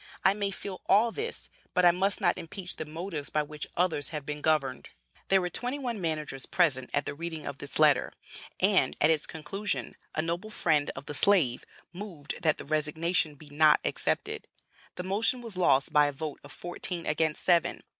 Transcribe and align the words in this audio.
I 0.25 0.33
may 0.33 0.49
feel 0.49 0.81
all 0.87 1.11
this, 1.11 1.47
but 1.75 1.85
I 1.85 1.91
must 1.91 2.19
not 2.19 2.35
impeach 2.39 2.75
the 2.77 2.87
motives 2.87 3.29
by 3.29 3.43
which 3.43 3.67
others 3.77 4.09
have 4.09 4.25
been 4.25 4.41
governed." 4.41 4.89
There 5.27 5.39
were 5.39 5.51
twenty 5.51 5.77
one 5.77 6.01
managers 6.01 6.47
present 6.47 6.89
at 6.91 7.05
the 7.05 7.13
reading 7.13 7.45
of 7.45 7.59
this 7.59 7.77
letter, 7.77 8.11
and, 8.59 8.95
at 8.99 9.11
its 9.11 9.27
conclusion, 9.27 9.95
a 10.15 10.23
noble 10.23 10.49
friend 10.49 10.89
of 10.95 11.05
the 11.05 11.13
slave 11.13 11.65
moved 11.93 12.41
that 12.41 12.57
the 12.57 12.65
resignation 12.65 13.35
be 13.35 13.51
not 13.51 13.79
accepted; 13.85 14.47
the 14.95 15.03
motion 15.03 15.39
was 15.39 15.55
lost 15.55 15.93
by 15.93 16.07
a 16.07 16.11
vote 16.11 16.39
of 16.43 16.51
fourteen 16.51 17.05
against 17.05 17.43
seven. 17.43 17.83